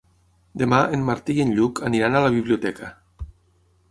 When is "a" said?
2.19-2.23